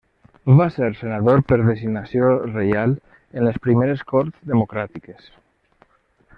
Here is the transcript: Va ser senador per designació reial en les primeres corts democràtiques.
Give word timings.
Va 0.59 0.65
ser 0.75 0.87
senador 1.01 1.43
per 1.51 1.57
designació 1.61 2.31
reial 2.39 2.97
en 3.41 3.47
les 3.51 3.63
primeres 3.67 4.05
corts 4.15 4.51
democràtiques. 4.55 5.33